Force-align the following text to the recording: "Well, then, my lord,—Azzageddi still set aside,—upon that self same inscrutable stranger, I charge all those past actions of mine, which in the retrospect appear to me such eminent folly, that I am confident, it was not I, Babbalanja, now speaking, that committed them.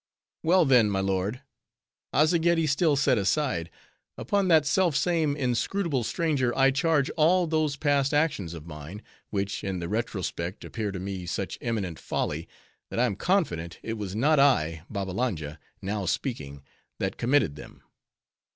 "Well, 0.41 0.65
then, 0.65 0.89
my 0.89 0.99
lord,—Azzageddi 0.99 2.65
still 2.67 2.95
set 2.95 3.19
aside,—upon 3.19 4.47
that 4.47 4.65
self 4.65 4.95
same 4.95 5.35
inscrutable 5.35 6.03
stranger, 6.03 6.57
I 6.57 6.71
charge 6.71 7.11
all 7.17 7.45
those 7.45 7.75
past 7.75 8.11
actions 8.11 8.55
of 8.55 8.65
mine, 8.65 9.03
which 9.29 9.63
in 9.63 9.77
the 9.77 9.87
retrospect 9.87 10.65
appear 10.65 10.91
to 10.91 10.99
me 10.99 11.27
such 11.27 11.59
eminent 11.61 11.99
folly, 11.99 12.47
that 12.89 12.97
I 12.99 13.05
am 13.05 13.15
confident, 13.15 13.77
it 13.83 13.93
was 13.93 14.15
not 14.15 14.39
I, 14.39 14.83
Babbalanja, 14.89 15.59
now 15.83 16.07
speaking, 16.07 16.63
that 16.97 17.17
committed 17.17 17.55
them. 17.55 17.83